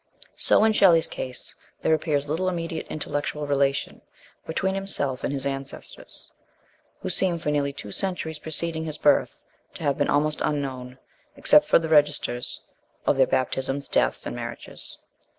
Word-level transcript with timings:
So 0.35 0.63
in 0.63 0.73
Shelley's 0.73 1.05
case 1.05 1.53
there 1.83 1.93
appears 1.93 2.27
little 2.27 2.49
immediate 2.49 2.87
intellectual 2.89 3.45
relation 3.45 4.01
between 4.47 4.73
himself 4.73 5.23
and 5.23 5.31
his 5.31 5.45
ancestors, 5.45 6.31
who 7.01 7.09
seem 7.11 7.37
for 7.37 7.51
nearly 7.51 7.71
two 7.71 7.91
centuries 7.91 8.39
pre 8.39 8.51
ceding 8.51 8.85
his 8.85 8.97
birth 8.97 9.43
to 9.75 9.83
have 9.83 9.99
been 9.99 10.09
almost 10.09 10.41
unknown, 10.43 10.97
except 11.35 11.67
for 11.67 11.77
the 11.77 11.87
registers 11.87 12.61
of 13.05 13.15
their 13.15 13.27
baptisms, 13.27 13.87
deaths, 13.87 14.25
and 14.25 14.35
mar 14.35 14.55
riages. 14.55 14.97